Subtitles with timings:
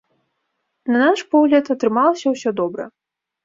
[0.93, 2.83] На наш погляд, атрымалася ўсё добра.